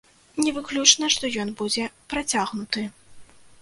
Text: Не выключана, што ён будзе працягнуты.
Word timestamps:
Не 0.45 0.53
выключана, 0.55 1.11
што 1.17 1.31
ён 1.45 1.53
будзе 1.61 1.85
працягнуты. 2.15 2.89